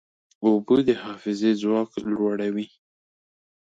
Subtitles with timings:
[0.45, 2.67] اوبه د حافظې ځواک لوړوي.